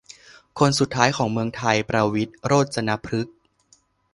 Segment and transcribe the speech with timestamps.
[0.59, 3.35] คนสุดท้ายของเมืองไทย ประวิตร โรจนพฤกษ์